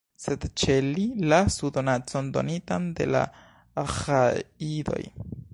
Sed 0.21 0.45
ĉe 0.61 0.77
li 0.85 1.03
lasu 1.33 1.69
donacon, 1.75 2.31
donitan 2.39 2.89
de 3.01 3.09
la 3.17 3.21
Aĥajidoj. 3.85 5.01